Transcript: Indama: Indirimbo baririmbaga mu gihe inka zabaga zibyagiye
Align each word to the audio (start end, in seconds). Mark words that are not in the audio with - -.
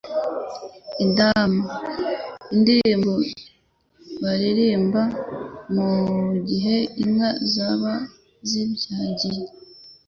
Indama: 1.03 1.69
Indirimbo 2.53 3.11
baririmbaga 4.21 5.03
mu 5.73 5.87
gihe 6.49 6.77
inka 7.03 7.29
zabaga 7.53 7.95
zibyagiye 8.49 9.43